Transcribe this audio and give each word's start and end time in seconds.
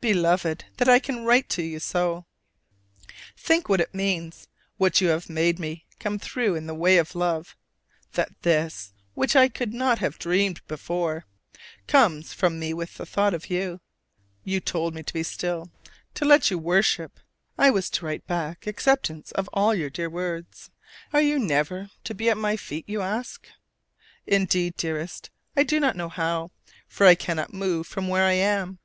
Beloved, 0.00 0.64
that 0.78 0.88
I 0.88 0.98
can 0.98 1.24
write 1.24 1.52
so 1.52 1.54
to 1.54 1.62
you, 1.62 2.24
think 3.36 3.68
what 3.68 3.80
it 3.80 3.94
means; 3.94 4.48
what 4.76 5.00
you 5.00 5.06
have 5.10 5.30
made 5.30 5.60
me 5.60 5.86
come 6.00 6.18
through 6.18 6.56
in 6.56 6.66
the 6.66 6.74
way 6.74 6.98
of 6.98 7.14
love, 7.14 7.54
that 8.14 8.42
this, 8.42 8.92
which 9.14 9.36
I 9.36 9.48
could 9.48 9.72
not 9.72 10.00
have 10.00 10.18
dreamed 10.18 10.66
before, 10.66 11.26
comes 11.86 12.32
from 12.32 12.58
me 12.58 12.74
with 12.74 12.96
the 12.96 13.06
thought 13.06 13.32
of 13.34 13.50
you! 13.50 13.80
You 14.42 14.58
told 14.58 14.94
me 14.96 15.04
to 15.04 15.12
be 15.14 15.22
still 15.22 15.70
to 16.14 16.24
let 16.24 16.50
you 16.50 16.58
"worship": 16.58 17.20
I 17.56 17.70
was 17.70 17.88
to 17.90 18.04
write 18.04 18.26
back 18.26 18.66
acceptance 18.66 19.30
of 19.30 19.48
all 19.52 19.76
your 19.76 19.90
dear 19.90 20.10
words. 20.10 20.70
Are 21.12 21.22
you 21.22 21.38
never 21.38 21.90
to 22.02 22.14
be 22.16 22.28
at 22.28 22.36
my 22.36 22.56
feet, 22.56 22.88
you 22.88 23.00
ask. 23.00 23.46
Indeed, 24.26 24.76
dearest, 24.76 25.30
I 25.56 25.62
do 25.62 25.78
not 25.78 25.94
know 25.94 26.08
how, 26.08 26.50
for 26.88 27.06
I 27.06 27.14
cannot 27.14 27.54
move 27.54 27.86
from 27.86 28.08
where 28.08 28.24
I 28.24 28.32
am! 28.32 28.80